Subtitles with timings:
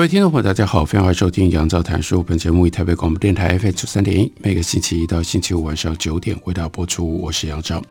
[0.00, 2.22] 各位听众朋友，大家好，欢迎收听杨照谈书。
[2.22, 7.18] 本节目以台北广播电台 FM 九三点一，每个星期一到星期五晚上九点为大家播出。
[7.18, 7.84] 我是杨照，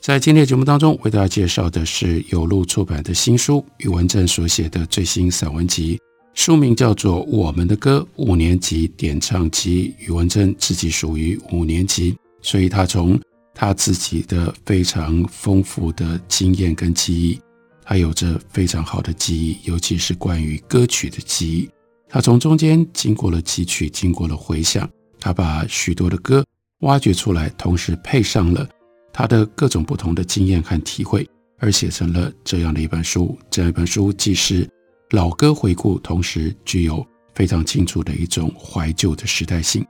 [0.00, 6.00] 在今天的节目当中，为大家介绍的是有路出版的新书，宇文正所写的最新散文集，
[6.34, 9.94] 书名叫做《我们的歌五年级点唱集》。
[10.04, 13.16] 宇文正自己属于五年级，所以他从
[13.54, 17.38] 他自己的非常丰富的经验跟记忆。
[17.84, 21.68] 他有着非常好的记忆，尤其是关于歌曲的记忆。
[22.08, 26.44] 他从中间经过了汲取，经过了回想，他把许多的歌
[26.80, 28.68] 挖掘出来，同时配上了
[29.12, 33.36] 他的各种不同的经验和体会，而写成了这样的一本书。
[33.50, 34.68] 这样一本书既是
[35.10, 39.84] 老歌回顾，同时具有非常清楚的一种怀旧的时代性。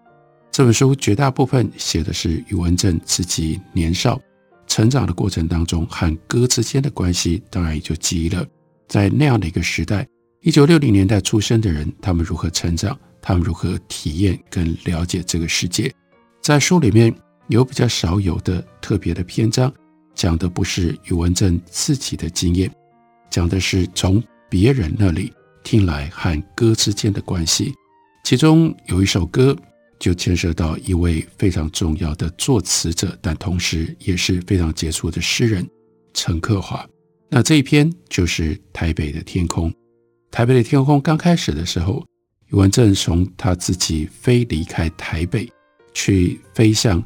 [0.50, 4.20] 这本书绝大部分写的是余文正自己年少。
[4.72, 8.42] 成长的过程当中，和歌之间的关系，当然也就记忆了。
[8.88, 10.08] 在那样的一个时代，
[10.40, 15.92] 一九六零年代出生的人，他们如何成长，他们如何体验跟了解这个世界。
[16.40, 17.14] 在书里面
[17.48, 19.70] 有比较少有的特别的篇章，
[20.14, 22.72] 讲的不是宇文正自己的经验，
[23.28, 25.30] 讲的是从别人那里
[25.62, 27.74] 听来和歌之间的关系。
[28.24, 29.54] 其中有一首歌。
[30.03, 35.64] 就牵涉到一位非常重要的作词者，但同时也是非常杰出的诗人
[36.13, 36.85] 陈克华。
[37.29, 39.70] 那这一篇就是《台北的天空》。
[40.29, 42.05] 台北的天空刚开始的时候，
[42.48, 45.48] 余文正从他自己飞离开台北，
[45.95, 47.01] 去飞向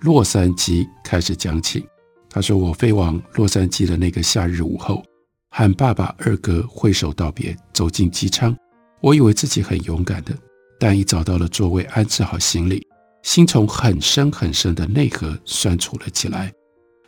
[0.00, 1.82] 洛杉矶开始讲起。
[2.28, 5.02] 他说：“我飞往洛杉矶的那个夏日午后，
[5.48, 8.54] 和爸爸、二哥挥手道别，走进机舱。
[9.00, 10.36] 我以为自己很勇敢的。”
[10.82, 12.84] 但已找到了座位，安置好行李，
[13.22, 16.52] 心从很深很深的内核酸楚了起来。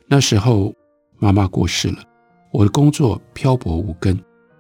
[0.07, 0.73] 那时候，
[1.19, 1.99] 妈妈过世了，
[2.53, 4.17] 我的工作漂泊无根，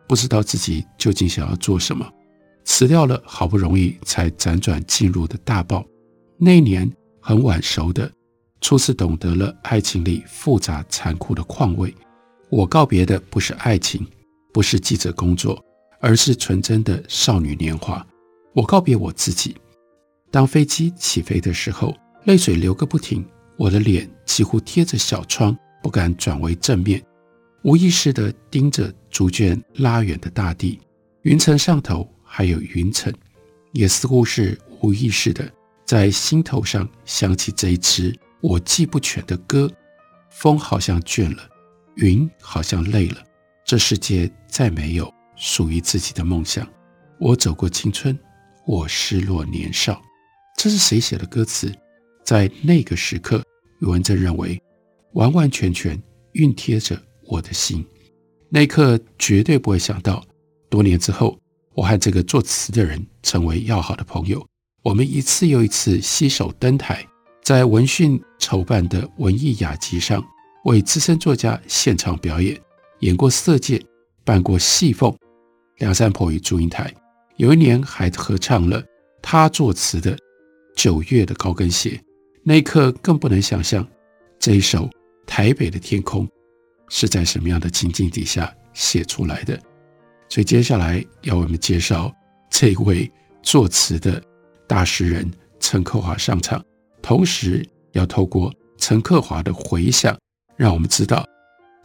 [0.08, 2.04] 不知道自己究竟想要做什么，
[2.64, 5.84] 辞掉了好不容易才辗转进入的大报。
[6.36, 8.10] 那一年很晚熟的，
[8.60, 11.94] 初次懂得了爱情里复杂残酷的况味。
[12.50, 14.04] 我告别的不是爱情，
[14.52, 15.64] 不是记者工作，
[16.00, 18.04] 而是纯真的少女年华。
[18.54, 19.56] 我告别我自己。
[20.30, 21.94] 当飞机起飞的时候，
[22.24, 23.24] 泪水流个不停，
[23.56, 27.04] 我的脸几乎贴着小窗，不敢转为正面，
[27.62, 30.80] 无意识地盯着逐渐拉远的大地。
[31.22, 33.12] 云层上头还有云层，
[33.72, 35.50] 也似乎是无意识地
[35.84, 39.70] 在心头上响起这一支我记不全的歌。
[40.30, 41.42] 风好像倦了，
[41.96, 43.22] 云好像累了，
[43.64, 46.66] 这世界再没有属于自己的梦想。
[47.18, 48.18] 我走过青春。
[48.66, 50.00] 我失落年少，
[50.56, 51.72] 这是谁写的歌词？
[52.24, 53.42] 在那个时刻，
[53.80, 54.58] 余文正认为
[55.12, 56.00] 完完全全
[56.32, 57.84] 熨贴着我的心。
[58.48, 60.24] 那一刻绝对不会想到，
[60.70, 61.38] 多年之后，
[61.74, 64.44] 我和这个作词的人成为要好的朋友。
[64.82, 67.06] 我们一次又一次携手登台，
[67.42, 70.24] 在文讯筹办的文艺雅集上，
[70.64, 72.58] 为资深作家现场表演，
[73.00, 73.84] 演过色戒，
[74.24, 75.14] 扮过戏凤，
[75.78, 76.90] 梁山伯与祝英台。
[77.36, 78.82] 有一年还合唱了
[79.20, 80.14] 他作词的
[80.76, 81.90] 《九月的高跟鞋》，
[82.42, 83.86] 那一刻更不能想象
[84.38, 84.86] 这一首
[85.26, 86.26] 《台北的天空》
[86.88, 89.58] 是在什么样的情境底下写出来的。
[90.28, 92.12] 所以接下来要为我们介绍
[92.50, 93.10] 这位
[93.42, 94.22] 作词的
[94.66, 96.64] 大诗人陈克华上场，
[97.02, 100.16] 同时要透过陈克华的回想，
[100.56, 101.26] 让我们知道，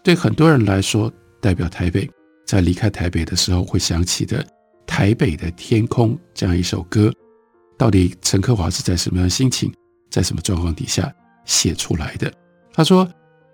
[0.04, 2.10] 对很多人来说，代表台北
[2.46, 4.46] 在离开台北的时候会想起的。
[4.90, 7.14] 台北的天空这样一首歌，
[7.78, 9.72] 到底陈克华是在什么样的心情，
[10.10, 11.14] 在什么状况底下
[11.46, 12.34] 写出来的？
[12.74, 13.08] 他说，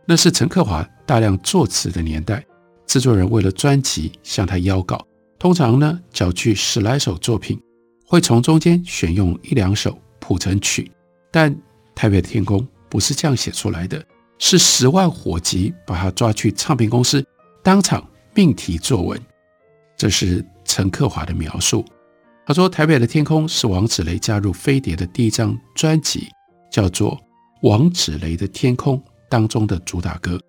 [0.08, 2.44] 那是陈克华大量作词的年代，
[2.88, 5.06] 制作人为了专辑向他邀稿，
[5.38, 7.62] 通常呢缴去十来首作品，
[8.08, 10.90] 会从中间选用一两首谱成曲。
[11.32, 11.54] 但
[11.94, 14.04] 台北的天空不是这样写出来的，
[14.40, 17.24] 是十万火急把他抓去唱片公司，
[17.62, 19.22] 当场命题作文。
[19.98, 20.44] 这是。
[20.66, 21.86] 陈克华的描述，
[22.46, 26.28] 他说：“台北的天空是王子雷加入飞碟的第一张专辑，
[26.72, 27.16] 叫做
[27.70, 28.98] 《王子雷的天空》
[29.30, 30.40] 当中的主打歌。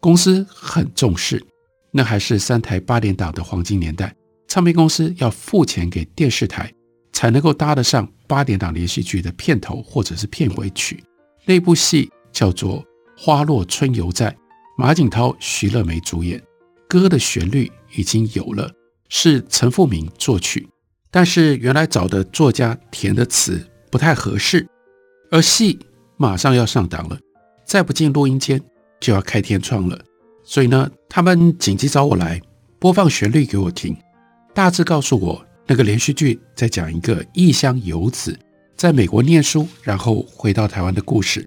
[0.00, 1.42] 公司很重视，
[1.90, 4.14] 那还是三台八点档的黄金年代，
[4.48, 6.72] 唱片公司要付钱给电视台，
[7.12, 11.02] 才能够搭得上八点档连续剧的片头或者是片尾曲。
[11.44, 12.80] 那部戏叫做
[13.16, 14.30] 《花落春犹在》，
[14.76, 16.42] 马景涛、徐乐梅主演，
[16.88, 18.70] 歌的旋律已经有了，
[19.14, 20.66] 是陈复明作曲，
[21.10, 24.66] 但是原来找的作家填的词不太合适，
[25.30, 25.78] 而戏
[26.16, 27.18] 马上要上档了，
[27.62, 28.58] 再不进录音间
[29.02, 30.02] 就要开天窗了。
[30.42, 32.40] 所以呢，他们紧急找我来
[32.78, 33.94] 播放旋律给我听，
[34.54, 38.34] 大致告诉我那个连续剧在讲一个异乡游子
[38.74, 41.46] 在美国念书，然后回到台湾的故事。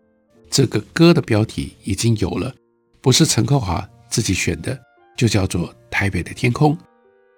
[0.51, 2.53] 这个歌的标题已经有了，
[3.01, 4.79] 不是陈克华自己选的，
[5.17, 6.77] 就叫做《台北的天空》。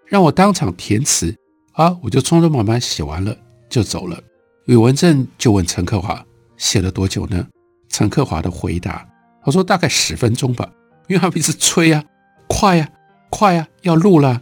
[0.07, 1.35] 让我当场填词
[1.73, 3.35] 啊，我就匆匆忙忙写完了
[3.69, 4.19] 就走了。
[4.65, 6.25] 宇文正就问陈克华
[6.57, 7.45] 写了多久呢？
[7.89, 9.07] 陈克华的回答，
[9.43, 10.69] 他说大概十分钟吧。
[11.07, 12.03] 因为他们一直催啊，
[12.49, 12.89] 快呀，
[13.29, 14.41] 快呀，要录了！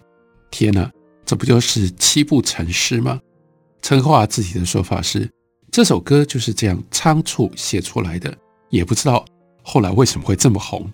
[0.50, 0.92] 天哪，
[1.24, 3.20] 这不就是七步成诗吗？
[3.84, 5.30] 陈克华自己的说法是，
[5.72, 8.36] 这首歌就是这样仓促写出来的，
[8.70, 9.24] 也不知道
[9.62, 10.92] 后来为什么会这么红。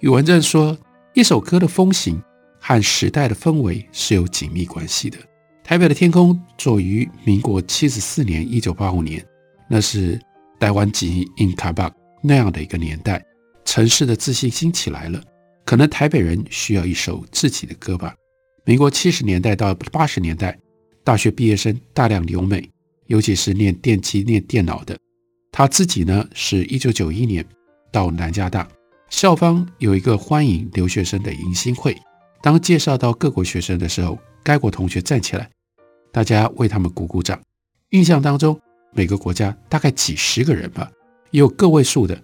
[0.00, 0.76] 宇文正说，
[1.12, 2.20] 一首歌的风行
[2.66, 5.18] 和时代的氛围是有紧密关系的。
[5.62, 9.22] 台北的天空作于民国七十四年（一九八五年），
[9.68, 10.18] 那是
[10.58, 13.22] 台湾及印卡巴那样的一个年代。
[13.66, 15.22] 城市的自信心起来了，
[15.66, 18.14] 可能台北人需要一首自己的歌吧。
[18.64, 20.58] 民国七十年代到八十年代，
[21.04, 22.66] 大学毕业生大量留美，
[23.08, 24.96] 尤其是念电机、念电脑的。
[25.52, 27.44] 他自己呢，是一九九一年
[27.92, 28.66] 到南加大，
[29.10, 31.94] 校方有一个欢迎留学生的迎新会。
[32.44, 35.48] 当介绍到各国学生的时候，该国同学站起来，
[36.12, 37.40] 大家为他们鼓鼓掌。
[37.92, 38.60] 印象当中，
[38.92, 40.92] 每个国家大概几十个人吧，
[41.30, 42.20] 有个位数的。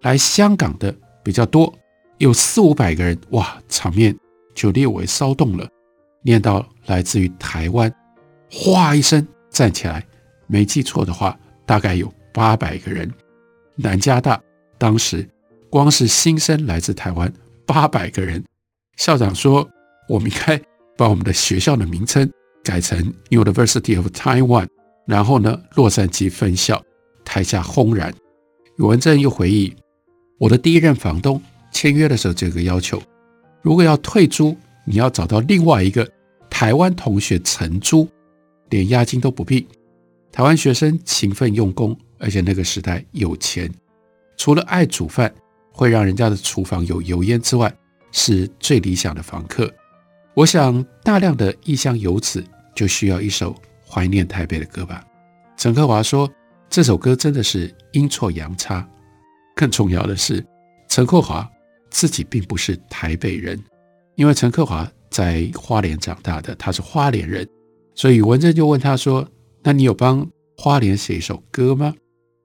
[0.00, 0.92] 来香港的
[1.22, 1.72] 比较多，
[2.18, 4.12] 有四五百个人，哇，场面
[4.52, 5.64] 就略微骚动了。
[6.22, 7.94] 念到来自于台湾，
[8.50, 10.04] 哗一声站起来，
[10.48, 13.08] 没记错的话，大概有八百个人。
[13.76, 14.42] 南加大
[14.76, 15.24] 当时
[15.70, 17.32] 光是新生来自台湾
[17.64, 18.44] 八百个人，
[19.02, 19.68] 校长说，
[20.08, 20.62] 我们应该
[20.96, 22.30] 把我们的学校的名称
[22.62, 24.68] 改成 University of Taiwan，
[25.08, 26.80] 然后呢，洛杉矶分校。
[27.24, 28.14] 台下轰然。
[28.78, 29.74] 宇文正又回忆。
[30.38, 33.02] 我的第一任房东签约的时候，这个要求，
[33.60, 34.56] 如果要退租，
[34.86, 36.08] 你要找到另外一个
[36.48, 38.08] 台湾同学承租，
[38.70, 39.66] 连押金都不必。
[40.30, 43.68] 台湾学生勤奋用功，而且那个时代有钱，
[44.36, 45.34] 除了爱煮饭，
[45.72, 47.74] 会让人家的厨房有油烟之外，
[48.12, 49.72] 是最理想的房客。
[50.34, 52.42] 我想，大量的异乡游子
[52.74, 53.54] 就需要一首
[53.86, 55.04] 怀念台北的歌吧。
[55.56, 56.30] 陈克华说，
[56.70, 58.88] 这首歌真的是阴错阳差。
[59.54, 60.44] 更重要的是，
[60.88, 61.46] 陈克华
[61.90, 63.62] 自己并不是台北人，
[64.14, 67.46] 因为陈克华在花莲长大的，他是花莲人，
[67.94, 69.28] 所以文正就问他说
[69.62, 70.26] ：“那你有帮
[70.56, 71.92] 花莲写一首歌吗？”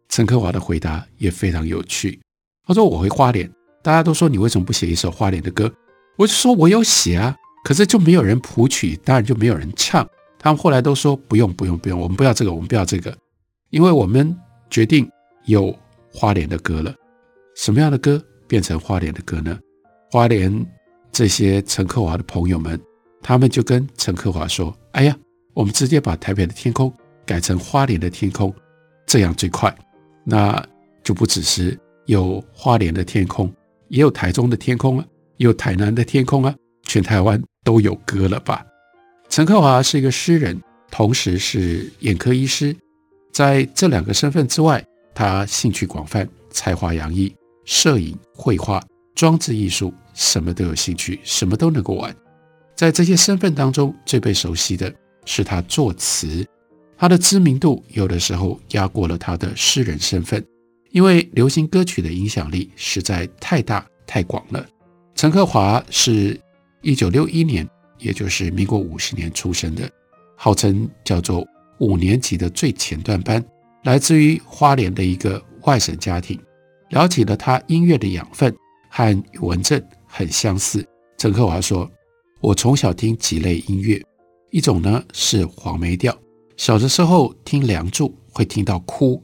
[0.09, 2.19] 陈克华的回答也非常有趣，
[2.65, 3.49] 他说：“我回花莲，
[3.87, 5.73] 大家都说你为什么不写一首花莲的歌？
[6.17, 10.05] 我就说我有写啊，可是就没有人谱曲，当然就没有人唱。
[10.37, 13.17] 他们后来都说不用不用不用，我们不要这个，我们不要这个，
[13.69, 14.37] 因为我们
[14.69, 15.09] 决定
[15.45, 15.73] 有。”
[16.11, 16.93] 花莲的歌了，
[17.55, 19.57] 什么样的歌变成花莲的歌呢？
[20.11, 20.65] 花莲
[21.11, 22.77] 这些陈克华的朋友们，
[23.21, 25.15] 他们就跟陈克华说：“哎呀，
[25.53, 26.91] 我们直接把台北的天空
[27.23, 28.51] 改成花莲的天空，
[29.05, 29.73] 这样最快。
[30.23, 30.65] 那
[31.03, 33.53] 就不只是有花莲的天空，
[33.89, 35.05] 也有台中的天空啊，
[35.37, 38.65] 也有台南的天空啊，全台湾都有歌了吧？”
[39.29, 42.75] 陈克华是一个诗人，同时是眼科医师，
[43.31, 44.83] 在这两个身份之外。
[45.13, 48.79] 他兴趣广泛，才华洋溢，摄影、绘画、
[49.15, 52.15] 装置艺术，什么都有兴趣，什么都能够玩。
[52.75, 54.93] 在这些身份当中，最被熟悉的
[55.25, 56.45] 是他作词，
[56.95, 60.45] 他的知名度有的时候压过了他的诗人身份，
[60.97, 64.65] 因为流行歌曲的影响力实在太大太广了。
[65.13, 66.41] 陈克华是
[66.81, 69.87] 一九六一年，也就是民国五十年出生的，
[70.35, 73.45] 号称叫做五年级的最前段班。
[73.83, 76.41] 来自于花莲的一个外省家庭，
[76.89, 78.51] 了解了他音乐的养分，
[78.89, 80.83] 和宇文正很相似。
[81.19, 81.87] 陈克华说
[82.41, 84.03] ：“我从小听几类音乐，
[84.49, 86.17] 一种呢是黄梅调，
[86.57, 89.21] 小的时候听《梁祝》会听到哭；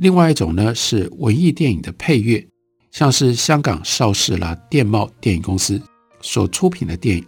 [0.00, 2.42] 另外一种呢是文艺电影的配乐，
[2.90, 5.78] 像是香港邵氏啦、电懋电影公司
[6.22, 7.26] 所出品的电影，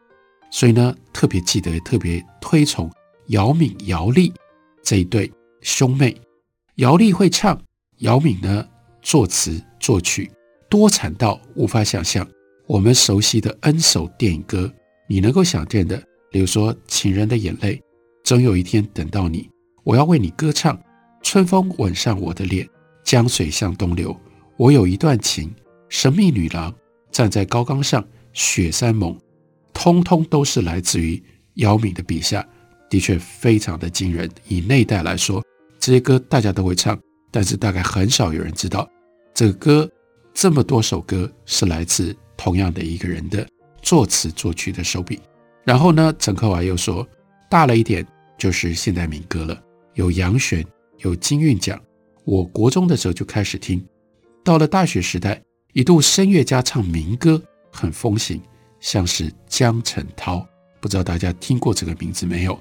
[0.51, 2.91] 所以呢特别记得、特别推崇
[3.27, 4.33] 姚敏、姚莉
[4.83, 6.17] 这一对兄妹。”
[6.77, 7.61] 姚莉会唱，
[7.99, 8.67] 姚敏呢
[9.03, 10.31] 作词作曲
[10.71, 12.27] 多产到无法想象。
[12.67, 14.73] 我们熟悉的 N 首电影歌，
[15.07, 17.77] 你能够想见的，比如说《情人的眼泪》，
[18.25, 19.47] 总有一天等到你，
[19.85, 20.81] 我要为你歌唱，
[21.23, 22.69] 春风吻上我的脸，
[23.05, 24.15] 江水向东流，
[24.57, 25.55] 我有一段情，
[25.89, 26.75] 神秘女郎
[27.11, 29.19] 站在高岗上，雪山盟，
[29.73, 31.23] 通通都是来自于
[31.55, 32.47] 姚敏的笔下，
[32.91, 34.31] 的确非常的惊人。
[34.49, 35.43] 以那一代来说，
[35.79, 36.99] 这些歌大家都会唱，
[37.31, 38.89] 但是大概很少有人知道，
[39.33, 39.91] 这个歌
[40.35, 43.47] 这么多首歌是来自同样的一个人的
[43.81, 45.21] 作词作曲的手笔。
[45.65, 47.07] 然后呢，陈克华又说，
[47.49, 49.63] 大了一点就是现代民歌了，
[49.95, 50.65] 有杨弦，
[51.03, 51.81] 有金韵奖。
[52.25, 53.85] 我国中的时候就开始听，
[54.45, 55.43] 到了大学时代，
[55.73, 57.41] 一度声乐家唱民歌
[57.71, 58.41] 很风行，
[58.81, 60.47] 像是江晨涛，
[60.81, 62.59] 不知道大家听过这个名字没有？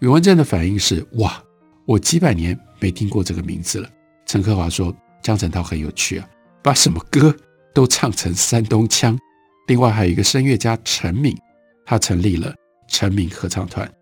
[0.00, 1.42] 宇文正的反应是哇。
[1.84, 3.90] 我几百年没听过这个名字了。
[4.24, 6.28] 陈克华说：“江晨涛很有趣啊，
[6.62, 7.36] 把什么歌
[7.74, 9.18] 都唱成山东腔。
[9.66, 11.36] 另外还有一个声乐家陈敏，
[11.84, 12.54] 他成立了
[12.88, 13.92] 陈敏合唱团。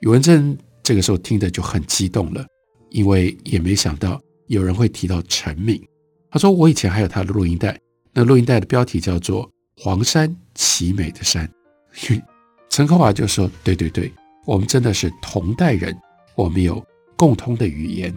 [0.00, 2.46] 宇文正这个时候听的就很激动了，
[2.90, 5.82] 因为也没想到有人会提到陈敏。
[6.30, 7.78] 他说我以前还有他的录音带，
[8.12, 11.50] 那录音带的标题叫做《黄山奇美的山》。
[12.68, 14.12] 陈克华就说：对对对，
[14.44, 15.96] 我们真的是同代人，
[16.34, 16.80] 我们有。”
[17.20, 18.16] 共通的语言。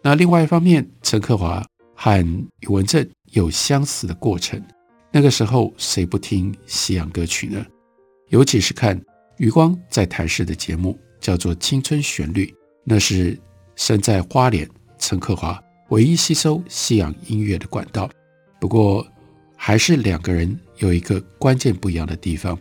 [0.00, 2.24] 那另外一方面，陈克华和
[2.60, 4.62] 宇文正有相似的过程。
[5.10, 7.66] 那个时候，谁不听西洋歌曲呢？
[8.28, 8.96] 尤其是看
[9.38, 12.46] 余光在台视的节目，叫做《青春旋律》，
[12.84, 13.36] 那是
[13.76, 14.68] 身在花莲
[14.98, 18.10] 陈克华唯一吸收西洋音乐的管道。
[18.58, 19.06] 不过，
[19.54, 22.58] 还是两个人有一个关键不一样的地方。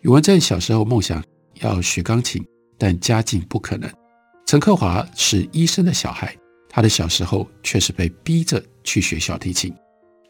[0.00, 1.22] 宇文正小时候梦想
[1.60, 2.44] 要学钢琴，
[2.78, 3.90] 但家境不可能。
[4.46, 6.34] 陈克华是医生的小孩，
[6.68, 9.74] 他的小时候却是被逼着去学小提琴，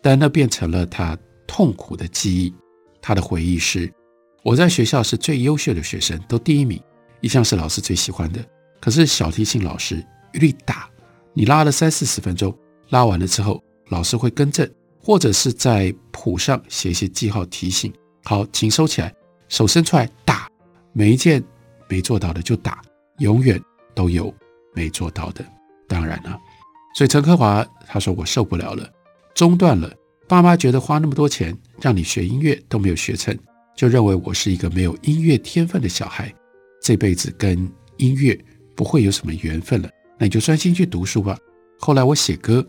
[0.03, 2.53] 但那变成了他痛苦的记忆。
[3.01, 3.93] 他的回忆是：
[4.43, 6.81] 我在学校是最优秀的学生，都第一名，
[7.21, 8.45] 一向是老师最喜欢的。
[8.81, 10.89] 可是小提琴老师一律打，
[11.33, 12.57] 你拉了三四十分钟，
[12.91, 14.69] 拉完了之后，老师会更正，
[15.01, 17.93] 或者是在谱上写一些记号提醒。
[18.25, 19.15] 好，请收起来，
[19.49, 20.49] 手伸出来打，
[20.93, 21.43] 每一件
[21.89, 22.81] 没做到的就打，
[23.19, 23.61] 永远。
[23.95, 24.35] 都有
[24.73, 25.45] 没做到的，
[25.87, 26.41] 当然了。
[26.95, 28.91] 所以陈克华他说，我受不了了，
[29.35, 29.95] 中断了。
[30.27, 33.39] 爸妈觉得花那么多钱让你学音乐都没有学成，
[33.77, 36.35] 就认为我是一个没有音乐天分的小孩，
[36.83, 38.35] 这辈子跟音乐
[38.75, 39.91] 不会有什么缘分了。
[40.23, 41.37] 那你就专心去读书吧。
[41.81, 42.65] 后来我写歌，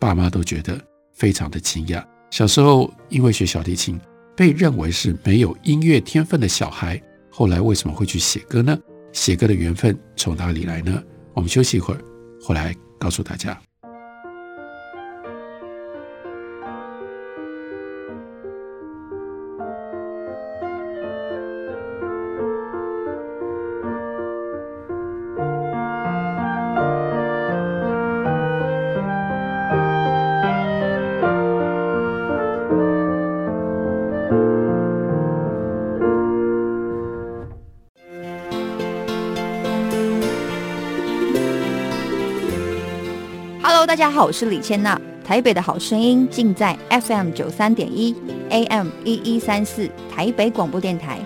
[0.00, 0.80] 爸妈都觉得
[1.12, 2.02] 非常的惊讶。
[2.30, 4.00] 小时候因为学小提琴
[4.34, 6.98] 被认为是没有音乐天分的小孩，
[7.30, 8.74] 后来为什么会去写歌呢？
[9.12, 11.02] 写歌的缘分从哪里来呢？
[11.34, 12.00] 我们休息一会儿，
[12.40, 13.60] 回来告诉大家。
[43.94, 45.00] 大家好，我是李千娜。
[45.24, 48.12] 台北的好声音尽在 FM 九三点一
[48.50, 51.20] ，AM 一一三四，台北广播电台。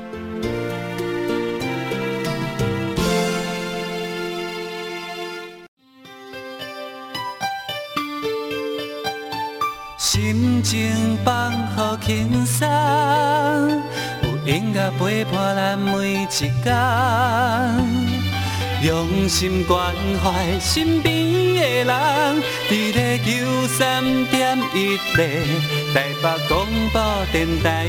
[9.96, 12.68] 心情放好轻松，
[14.24, 16.52] 有音乐陪伴咱每一天。
[18.80, 21.17] 用心关怀身边
[21.88, 25.42] 人，伫咧九三点一台
[25.94, 25.96] 北
[26.48, 27.00] 广播
[27.32, 27.88] 电台。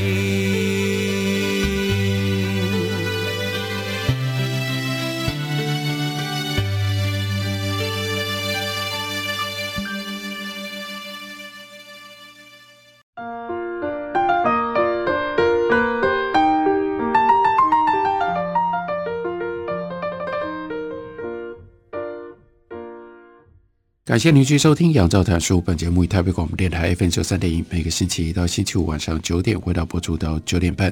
[24.10, 25.58] 感谢您继续收听《杨照谈书》。
[25.62, 30.92] 本节目以台北广播电台 FM 九三点一，每个星期一到星期五晚上九点，回到播出到九点半。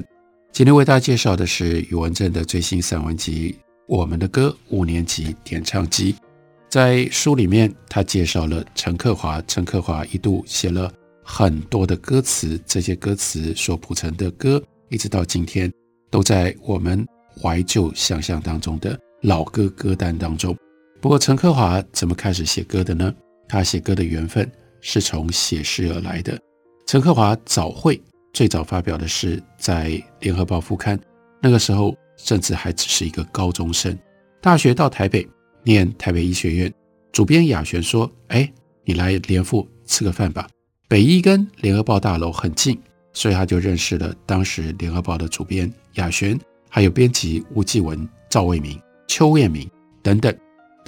[0.52, 3.50] 今天为大家介绍的是宇文正的最新散文集
[3.88, 6.14] 《我们的歌》五年级点唱机。
[6.68, 9.42] 在书里面，他介绍了陈克华。
[9.48, 10.88] 陈克华一度写了
[11.24, 15.68] 很多的歌词，这些歌词所谱成的歌，一直到今天，
[16.08, 17.04] 都在我们
[17.36, 20.56] 怀旧想象当中的老歌歌单当中。
[21.00, 23.14] 不过，陈克华怎么开始写歌的呢？
[23.48, 24.50] 他写歌的缘分
[24.80, 26.38] 是从写诗而来的。
[26.86, 28.00] 陈克华早会
[28.32, 29.90] 最早发表的是在
[30.20, 30.98] 《联合报》副刊，
[31.40, 33.96] 那个时候甚至还只是一个高中生。
[34.40, 35.26] 大学到台北
[35.62, 36.72] 念台北医学院，
[37.12, 38.52] 主编雅璇说：“哎，
[38.84, 40.48] 你来联副吃个饭吧。”
[40.88, 42.76] 北医跟《联合报》大楼很近，
[43.12, 46.38] 所以他就认识了当时《联合报》的主编雅璇，
[46.68, 49.70] 还有编辑吴继文、赵卫民、邱彦明
[50.02, 50.36] 等等。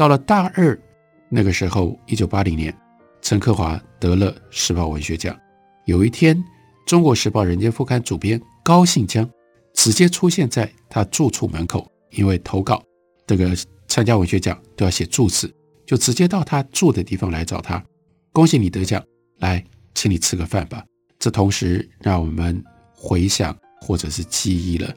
[0.00, 0.80] 到了大二
[1.28, 2.75] 那个时候，一九八零年，
[3.21, 5.38] 陈克华得了时报文学奖。
[5.85, 6.35] 有一天，
[6.87, 9.28] 《中国时报》人间副刊主编高信江
[9.75, 12.83] 直接出现在他住处门口，因为投稿
[13.26, 13.54] 这个
[13.88, 15.54] 参加文学奖都要写注释，
[15.85, 17.85] 就直接到他住的地方来找他。
[18.33, 19.04] 恭喜你得奖，
[19.40, 19.62] 来
[19.95, 20.83] 请你吃个饭吧。
[21.19, 22.64] 这同时让我们
[22.95, 24.90] 回想或者是记忆了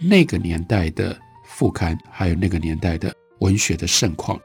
[0.00, 4.36] 那个年代的副刊，还有那个年代的文学的盛况。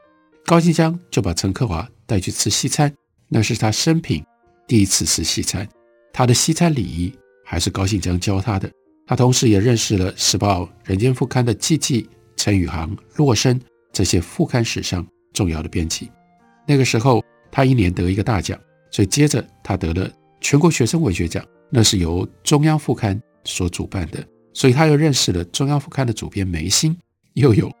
[0.46, 2.92] 高信江就把陈克华带去吃西餐，
[3.28, 4.22] 那是他生平
[4.66, 5.66] 第一次吃西餐。
[6.12, 7.10] 他的西餐礼仪
[7.46, 8.70] 还是高信江教他的。
[9.06, 13.58] 他同时也认识了《时报》《人间副刊》的季季、陈宇航、洛生
[13.90, 16.10] 这些副刊史上重要的编辑。
[16.66, 18.58] 那个时候，他一年得一个大奖，
[18.90, 20.10] 所以接着他得了
[20.42, 24.22] 全国学生文学奖，那是由中央副刊所主办的。
[24.52, 26.94] 所以他又认识了中央副刊的主编梅心，
[27.32, 27.72] 又有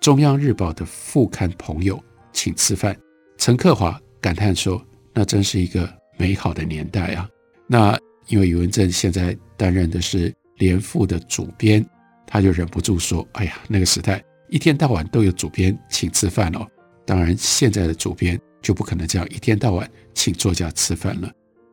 [0.00, 2.96] 中央日报的副刊朋友请吃饭。
[3.38, 7.28] 陈克华感叹说：“那真是一个美好的年代啊！”
[7.66, 7.98] 那
[8.28, 11.84] 因为余文正现在担任的是联副的主编，
[12.26, 16.66] 他就忍不住说：“哎呀，那个时代一天到晚都有主编请吃饭哦。
[17.04, 21.30] 当然，现在的主编就不可能这样一天到晚请作家吃饭了。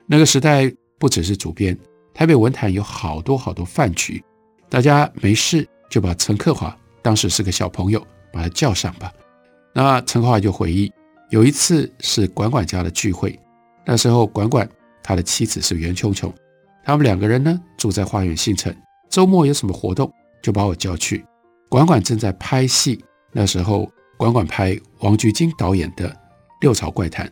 [0.08, 1.78] 那个时代不只是主编，
[2.14, 4.24] 台北文坛有好多好多饭局，
[4.70, 9.14] 大家没事就把陈克华当时是个小朋友，把他叫上吧。
[9.74, 10.92] 那陈克华就回忆，
[11.30, 13.40] 有一次是管管家的聚会，
[13.86, 14.70] 那时候管管。
[15.02, 16.32] 他的妻子是袁琼琼，
[16.84, 18.72] 他们两个人呢住在花园新城。
[19.10, 21.26] 周末有什么活动，就把我叫去。
[21.68, 26.08] 管管正在拍戏，那时候管管拍王菊金导演的
[26.62, 27.26] 《六朝怪谈》，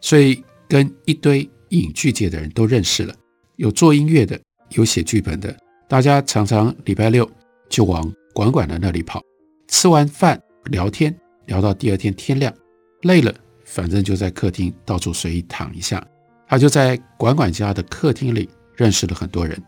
[0.00, 3.14] 所以跟一堆影剧界的人都认识了。
[3.56, 5.56] 有做音乐的，有写剧本的，
[5.88, 7.30] 大家常常礼拜六
[7.68, 9.22] 就往管管的那里跑。
[9.68, 11.16] 吃完饭聊天，
[11.50, 12.54] 聊到第二天天亮，
[13.02, 13.34] 累了，
[13.64, 16.06] 反正就在客厅到处随意躺一下。
[16.48, 19.60] 他就在管管家的客厅里认识了很多人，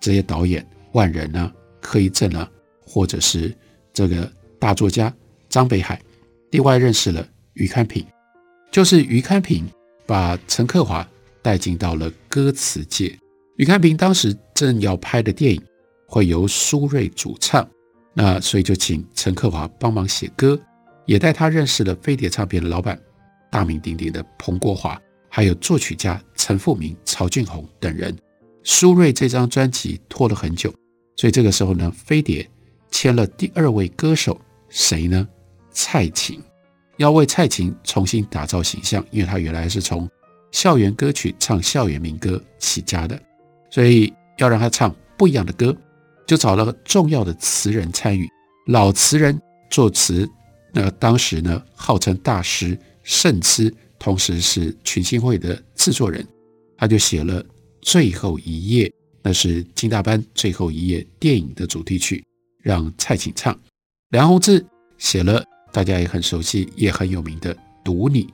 [0.00, 2.50] 这些导演万人啊、柯一正啊，
[2.84, 3.56] 或者是
[3.92, 5.12] 这个大作家
[5.48, 6.00] 张北海。
[6.50, 8.04] 另外认识了余堪平，
[8.72, 9.64] 就是余堪平
[10.06, 11.08] 把陈克华
[11.42, 13.16] 带进到了歌词界。
[13.56, 15.62] 余堪平当时正要拍的电影
[16.08, 17.64] 会由苏芮主唱，
[18.14, 20.60] 那所以就请陈克华帮忙写歌，
[21.06, 23.00] 也带他认识了飞碟唱片的老板，
[23.50, 25.00] 大名鼎鼎的彭国华。
[25.32, 28.12] 还有作曲家陈复明、曹俊宏等人。
[28.64, 30.74] 苏芮这张专辑拖了很久，
[31.14, 32.50] 所以这个时候呢，飞碟
[32.90, 35.28] 签了第二位歌手，谁呢？
[35.70, 36.42] 蔡琴，
[36.96, 40.10] 要为蔡琴重新打造形象，因为她原来是从
[40.50, 43.16] 校园歌曲唱校园民歌起家的，
[43.70, 45.72] 所以要让她唱不一样的歌，
[46.26, 48.28] 就找了重要的词人参与，
[48.66, 50.28] 老词人作词，
[50.72, 53.72] 那当时呢，号称大师盛痴。
[54.02, 56.26] 同时是群星会的制作人，
[56.78, 57.44] 他就写了
[57.82, 58.88] 《最后一页》，
[59.22, 62.24] 那是金大班《最后一页》电影的主题曲，
[62.62, 63.54] 让蔡琴唱。
[64.08, 64.64] 梁鸿志
[64.96, 67.54] 写了大家也很熟悉、也很有名的
[67.84, 68.24] 《读你》。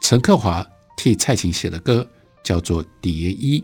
[0.00, 0.66] 陈克华
[0.96, 2.08] 替蔡琴写的歌
[2.42, 3.60] 叫做《蝶衣》。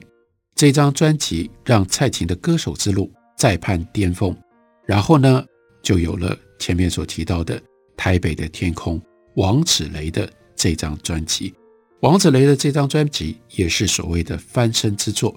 [0.54, 4.36] 这张专辑让蔡琴的歌手之路再攀巅峰。
[4.84, 5.42] 然后呢，
[5.82, 7.58] 就有了前面所提到的
[7.98, 8.98] 《台北的天空》，
[9.34, 10.26] 王子雷的。
[10.60, 11.54] 这张专辑，
[12.00, 15.32] 王子雷的这张专辑也是所谓的翻身之作。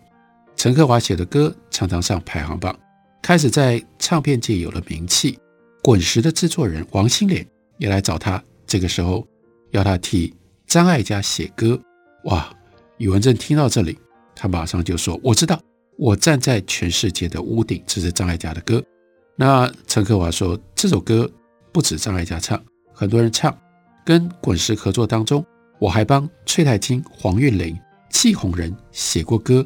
[0.55, 2.75] 陈克华写的歌常常上排行榜，
[3.21, 5.37] 开始在唱片界有了名气。
[5.83, 7.47] 滚石的制作人王心莲
[7.77, 9.23] 也来找他，这个时候
[9.69, 10.33] 要他替
[10.65, 11.79] 张艾嘉写歌。
[12.23, 12.51] 哇！
[12.97, 13.99] 宇文正听到这里，
[14.35, 15.61] 他马上就说：“我知道，
[15.99, 18.83] 我站在全世界的屋顶，这是张艾嘉的歌。”
[19.37, 21.31] 那陈克华说：“这首歌
[21.71, 22.61] 不止张艾嘉唱，
[22.93, 23.55] 很多人唱。”
[24.03, 25.45] 跟滚石合作当中，
[25.79, 27.77] 我还帮崔太清、黄韵玲、
[28.09, 29.65] 季红人写过歌，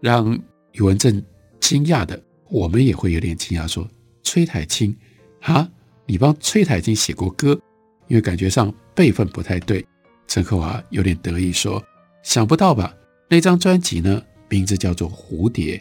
[0.00, 0.32] 让
[0.72, 1.20] 宇文正
[1.58, 3.86] 惊讶的，我们也会有点惊讶，说
[4.22, 4.96] 崔太清
[5.40, 5.68] 啊，
[6.06, 7.60] 你帮崔太清写过歌，
[8.06, 9.84] 因为感觉上辈分不太对。
[10.28, 11.82] 陈克华有点得意说，
[12.22, 12.94] 想不到吧？
[13.28, 15.76] 那张专辑呢，名字叫做《蝴蝶》，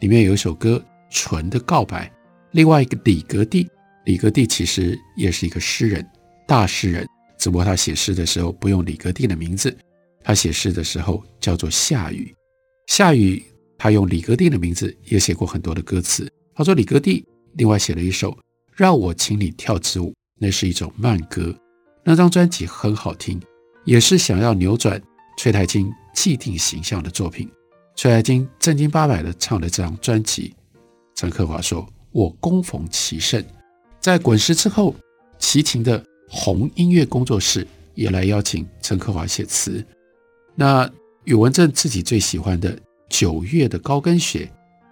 [0.00, 0.82] 里面有一首歌
[1.14, 2.08] 《纯的告白》，
[2.52, 3.68] 另外一个李格弟，
[4.04, 6.06] 李格弟其实也是一个诗人，
[6.46, 7.06] 大诗人。
[7.38, 9.76] 只不过他写诗的时候不用李格弟的名字，
[10.22, 12.34] 他写诗的时候叫做夏雨。
[12.86, 13.42] 夏雨
[13.76, 16.30] 他用李格弟的名字也写过很多的歌词。
[16.54, 18.30] 他说李格弟另外写了一首
[18.74, 21.54] 《让我请你跳支舞》，那是一种慢歌。
[22.04, 23.40] 那张专辑很好听，
[23.84, 25.00] 也是想要扭转
[25.38, 27.50] 崔台金既定形象的作品。
[27.96, 30.54] 崔台金正经八百的唱了这张专辑。
[31.14, 33.44] 陈克华说：“我恭逢其盛，
[34.04, 34.94] 在滚石之后，
[35.38, 39.82] 齐秦的红音乐工作室也来邀请陈克华写词。
[40.54, 40.86] 那
[41.24, 42.76] 宇文正自己最喜欢的
[43.08, 44.44] 《九月的高跟鞋》，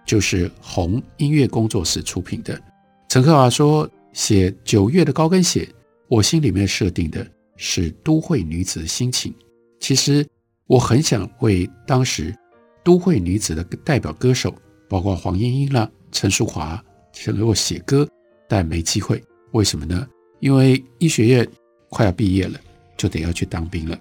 [0.03, 2.59] 就是红音乐工作室出品的。
[3.07, 5.63] 陈克华说，写《九月的高跟鞋》。”
[6.09, 7.23] 我心里面设定的
[7.55, 9.31] 是都会女子的心情。
[9.79, 10.25] 其实
[10.65, 12.35] 我很想为当时
[12.83, 14.55] 都会女子的代表歌手，
[14.89, 18.09] 包括黄莺莺啦、陈淑华，想给我写歌，
[18.47, 19.23] 但没机会。
[19.51, 20.07] 为什么呢？
[20.39, 21.47] 因为医学院
[21.89, 22.59] 快要毕业了，
[22.97, 23.97] 就得要去当兵了。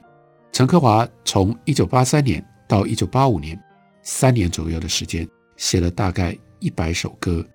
[0.51, 3.59] 陈克华从一九八三年到一九八五年，
[4.03, 7.47] 三年左右的时间，写了大概一百首歌。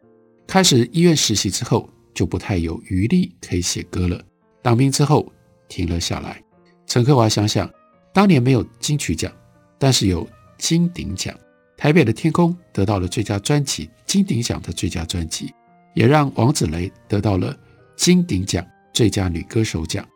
[0.47, 4.21] 开始医院实习之后，就不太有余力可以写歌了。
[4.61, 5.31] 当兵之后
[5.67, 6.41] 停了下来，
[6.85, 7.69] 陈克华想想，
[8.13, 9.31] 当年没有金曲奖，
[9.77, 11.37] 但是有金鼎奖，
[11.75, 15.53] 台北的天空得到了最佳专辑，金鼎奖的最佳专辑，
[15.97, 17.57] 也让王子雷得到了
[17.95, 20.07] 金鼎奖最佳女歌手奖，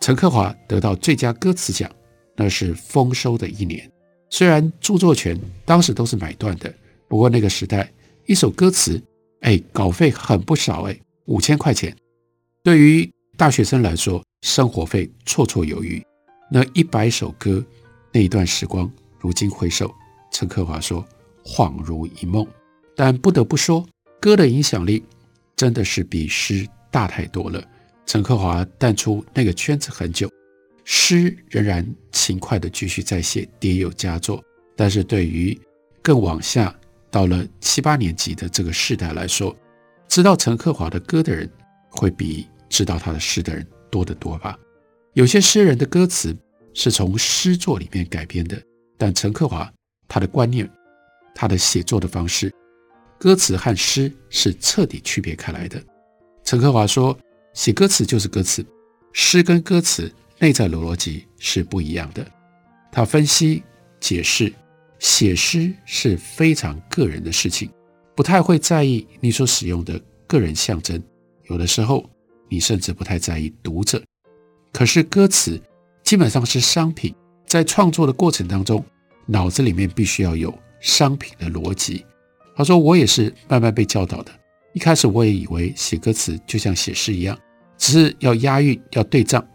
[0.00, 1.90] 陈克华得到最佳歌词奖，
[2.36, 3.90] 那是丰收的一年。
[4.30, 6.72] 虽然著作权当时都是买断的，
[7.08, 7.92] 不过那个时代
[8.26, 9.02] 一首歌词，
[9.40, 11.94] 哎，稿费很不少哎，五千块钱，
[12.62, 13.10] 对于。
[13.36, 16.02] 大学生来说，生活费绰绰有余。
[16.50, 17.62] 那一百首歌，
[18.10, 19.94] 那一段时光，如今回首，
[20.32, 21.04] 陈克华说
[21.44, 22.46] 恍如一梦。
[22.96, 23.86] 但不得不说，
[24.18, 25.04] 歌的影响力
[25.56, 27.62] 真的是比诗大太多了。
[28.04, 30.30] 陈克华淡出那个圈子很久，
[30.84, 34.42] 诗仍然勤快地继续在写，迭有佳作。
[34.76, 35.58] 但是对于
[36.02, 36.72] 更往下
[37.10, 39.56] 到了七八年级的这个世代来说，
[40.06, 41.50] 知道陈克华的歌的人
[41.88, 42.46] 会比。
[42.68, 44.58] 知道他的诗的人多得多吧？
[45.12, 46.36] 有些诗人的歌词
[46.74, 48.60] 是从诗作里面改编的，
[48.98, 49.72] 但陈克华
[50.08, 50.68] 他的观念、
[51.32, 52.52] 他的写作的方式，
[53.18, 55.82] 歌词和诗是彻底区别开来的。
[56.44, 57.18] 陈克华说，
[57.54, 58.64] 写歌词就是歌词，
[59.12, 62.26] 诗跟歌词内在的逻辑是不一样的。
[62.92, 63.62] 他分析
[64.00, 64.52] 解释，
[64.98, 67.70] 写诗是非常个人的事情，
[68.14, 71.02] 不太会在意你所使用的个人象征，
[71.44, 72.08] 有的时候。
[72.48, 74.00] 你甚至不太在意读者，
[74.72, 75.60] 可是歌词
[76.04, 77.12] 基本上是商品，
[77.44, 78.84] 在创作的过程当中，
[79.26, 82.06] 脑子里面必须要有商品的逻辑。
[82.56, 84.32] 他说：“我也是慢慢被教导的。
[84.72, 87.38] 一开始我也以为写歌词就像写诗一样，
[87.76, 89.46] 只是要押韵、要对仗。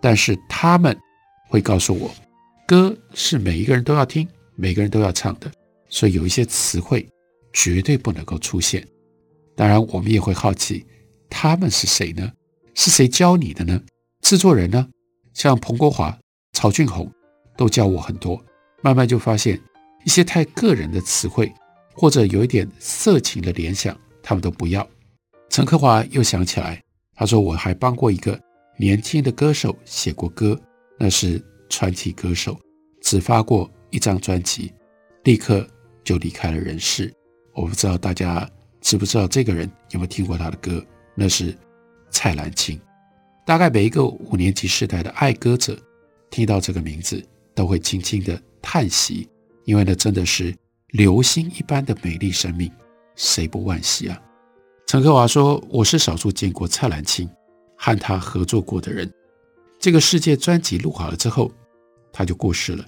[0.00, 0.96] 但是他们
[1.48, 2.10] 会告诉我，
[2.66, 5.52] 歌是每一个人都要听、每个人都要唱的，
[5.88, 7.06] 所以有一些词汇
[7.52, 8.86] 绝对不能够出现。
[9.54, 10.84] 当然，我们也会好奇。”
[11.28, 12.32] 他们是谁呢？
[12.74, 13.78] 是谁教你的呢？
[14.22, 14.88] 制作人呢？
[15.34, 16.16] 像彭国华、
[16.52, 17.10] 曹俊宏
[17.56, 18.42] 都教我很多。
[18.80, 19.60] 慢慢就发现
[20.04, 21.52] 一些太个人的词汇，
[21.96, 24.86] 或者有一点色情的联想，他们都不要。
[25.48, 26.82] 陈克华又想起来，
[27.14, 28.38] 他说：“我还帮过一个
[28.76, 30.60] 年轻的歌手写过歌，
[30.98, 32.58] 那是传奇歌手，
[33.00, 34.72] 只发过一张专辑，
[35.24, 35.66] 立刻
[36.04, 37.12] 就离开了人世。
[37.54, 38.48] 我不知道大家
[38.82, 40.84] 知不知道这个人，有没有听过他的歌？”
[41.18, 41.56] 那是
[42.10, 42.78] 蔡澜清，
[43.46, 45.74] 大概每一个五年级时代的爱歌者
[46.28, 49.26] 听到这个名字都会轻轻的叹息，
[49.64, 50.54] 因为那真的是
[50.96, 52.72] 流星一般的美丽生命，
[53.16, 54.18] 谁不惋惜啊？
[54.86, 57.28] 陈克华说：“我是少数见过蔡澜清
[57.76, 59.12] 和他合作过的人。
[59.78, 61.52] 这个世界专辑录好了之后，
[62.10, 62.82] 他就过世了，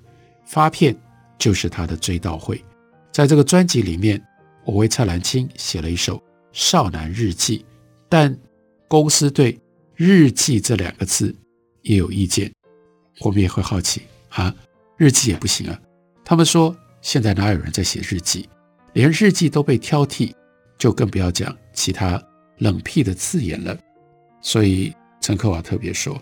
[0.47, 0.99] 发片
[1.39, 2.65] 就是他的追悼会。
[3.13, 4.19] 在这个专辑里面，
[4.65, 6.17] 我为蔡澜清写了一首
[6.51, 7.59] 《少男日记》。”
[8.09, 8.35] 但
[8.89, 9.61] 公司对
[9.95, 11.37] “日记”这两个字
[11.83, 12.51] 也有意见，
[13.21, 14.55] 我们也会好奇啊，
[14.97, 15.79] 日记也不行啊。
[16.25, 16.75] 他们说
[17.09, 18.47] 现在哪有人在写日记，
[18.93, 20.31] 连日记都被挑剔，
[20.77, 22.23] 就更不要讲其他
[22.59, 23.75] 冷僻的字眼了。
[24.43, 26.21] 所以陈克华特别说，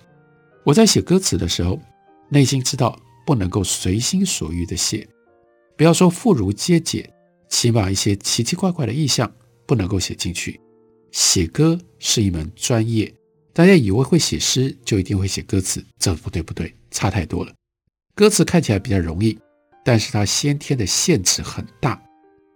[0.62, 1.80] 我在写歌词的时候，
[2.28, 2.96] 内心知道
[3.26, 5.04] 不能够随心所欲的写，
[5.76, 7.12] 不要说妇孺皆解，
[7.48, 9.28] 起码一些奇奇怪怪的意象
[9.66, 10.60] 不能够写进去。
[11.10, 13.12] 写歌是一门专业，
[13.52, 17.52] 大家以为会写诗就一定会写歌词，这不对不对，差太多了。
[18.14, 19.36] 歌词看起来比较容易，
[19.86, 22.02] 但是它先天的限制很大。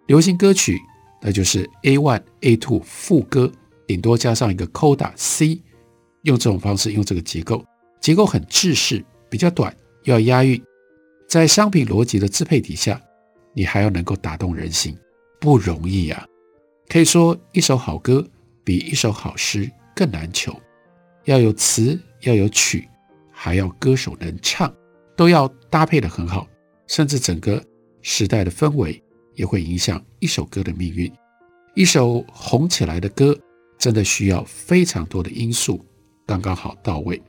[0.09, 0.81] 流行歌曲
[1.23, 3.53] 那就是 A one A two 副歌，
[3.87, 5.61] 顶多加上一个 coda C，
[6.23, 7.65] 用这种方式，用这个结构，
[8.01, 10.61] 结构很制式，比较短，又要押韵。
[11.29, 13.01] 在商品逻辑的支配底下，
[13.55, 14.99] 你还要能够打动人心，
[15.39, 16.27] 不容易呀。
[16.89, 18.27] 可以说，一首好歌
[18.65, 20.53] 比一首好诗更难求，
[21.27, 22.89] 要有词，要有曲，
[23.31, 24.75] 还要歌手能唱，
[25.17, 26.49] 都要搭配得很好，
[26.91, 27.65] 甚至整个
[28.03, 29.01] 时代的氛围
[29.37, 31.11] 也会影响一首歌的命运。
[31.77, 33.39] 一首红起来的歌，
[33.79, 35.87] 真的需要非常多的因素，
[36.27, 37.23] 刚刚好到位。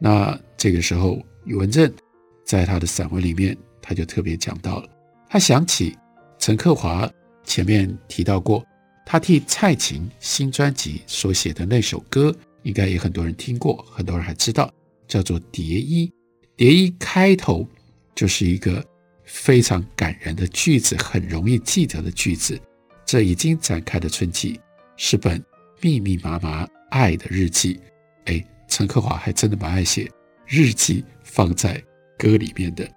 [0.00, 1.90] 那这个时候，宇文正
[2.44, 4.88] 在他的散文里面，他就特别讲到了，
[5.28, 5.96] 他想起
[6.40, 7.08] 陈克华
[7.44, 8.66] 前面提到过，
[9.06, 14.68] 他替蔡琴新专辑所写的那首歌，应该也很多人听过，很多人还知道，
[15.06, 16.06] 叫做《蝶衣》。
[16.56, 17.64] 《蝶衣》开头
[18.12, 18.84] 就是一个
[19.24, 22.60] 非常感人的句子，很容易记得的句子。
[23.06, 24.60] 这已经展开的春季
[24.96, 25.42] 是本
[25.80, 27.80] 密密麻麻爱的日记。
[28.24, 30.10] 哎，陈克华还真的蛮爱写
[30.46, 31.82] 日记，放在
[32.18, 32.88] 歌里面的。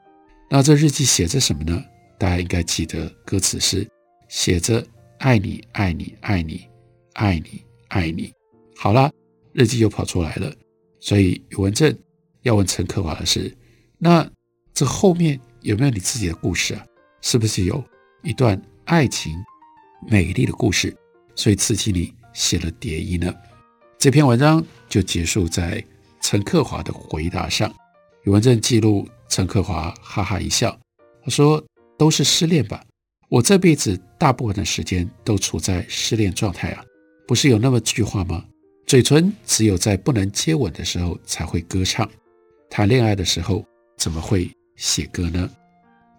[0.49, 1.83] 那这日记写着什么呢？
[2.17, 3.87] 大家应该记得歌词是
[4.29, 4.85] 写着
[5.19, 6.67] “爱你，爱你，爱你，
[7.13, 8.33] 爱你，爱你”。
[8.75, 9.11] 好了，
[9.53, 10.53] 日记又跑出来了。
[10.99, 11.95] 所以宇文正
[12.43, 13.55] 要问陈克华的是：
[13.97, 14.27] 那
[14.73, 16.85] 这后面有没有你自己的故事啊？
[17.21, 17.83] 是不是有
[18.23, 19.35] 一段爱情
[20.09, 20.95] 美丽的故事？
[21.35, 23.35] 所以刺激你写了《蝶衣》呢？
[23.97, 25.83] 这篇文章就结束在
[26.21, 27.69] 陈克华的回答上。
[28.23, 29.07] 宇文正记录。
[29.29, 30.75] 陈克华哈哈一笑，
[31.21, 31.61] 他说
[31.99, 32.81] ：“都是失恋吧？
[33.27, 36.83] 我这辈子大部分的时间都处在失恋状态啊，
[37.27, 38.45] 不是有那么句话吗？
[38.87, 42.09] 嘴唇只有在不能接吻的时候才会歌唱，
[42.69, 43.65] 谈恋爱的时候
[43.97, 45.49] 怎么会写歌呢？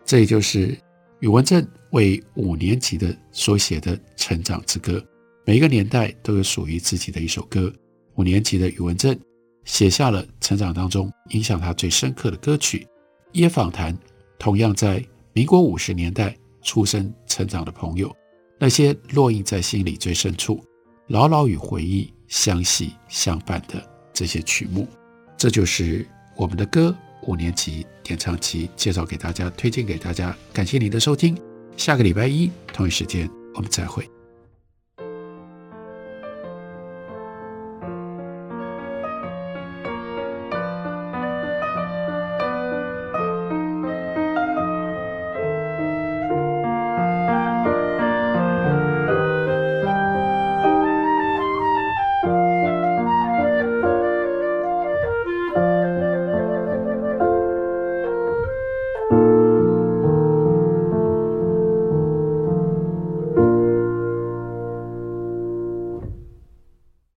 [0.04, 0.78] 这也就是
[1.20, 5.02] 宇文正为五年级的所写的成长之歌。
[5.46, 7.72] 每一个年代都有属于自己的一首歌。
[8.16, 9.18] 五年级的宇文正
[9.64, 12.86] 写下了成长当中影响他最深刻的歌曲。”
[13.32, 13.96] 也访谈
[14.38, 18.14] 同样在民国五十年代出生成长的朋友，
[18.58, 20.64] 那些烙印在心里最深处、
[21.08, 24.88] 牢牢与回忆相系相伴的这些曲目，
[25.36, 26.96] 这就是我们的歌
[27.28, 30.34] 五年级田长琪介绍给大家，推荐给大家。
[30.50, 31.38] 感谢您的收听，
[31.76, 34.17] 下个礼拜一同一时间我们再会。